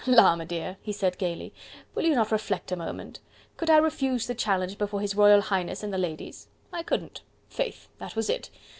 "La, 0.07 0.35
m'dear!" 0.35 0.77
he 0.81 0.91
said 0.91 1.19
gaily, 1.19 1.53
"will 1.93 2.05
you 2.05 2.15
not 2.15 2.31
reflect 2.31 2.71
a 2.71 2.75
moment? 2.75 3.19
Could 3.55 3.69
I 3.69 3.77
refuse 3.77 4.25
the 4.25 4.33
challenge 4.33 4.79
before 4.79 4.99
His 4.99 5.13
Royal 5.13 5.41
Highness 5.41 5.83
and 5.83 5.93
the 5.93 5.99
ladies? 5.99 6.47
I 6.73 6.81
couldn't.... 6.81 7.21
Faith! 7.49 7.87
that 7.99 8.15
was 8.15 8.27
it.... 8.27 8.49